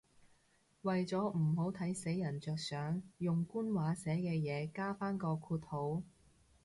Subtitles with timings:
[0.81, 6.01] 為咗唔好睇死人着想，用官話寫嘅嘢加返個括號